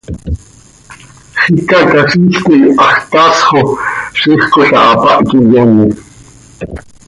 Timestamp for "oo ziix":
3.59-4.43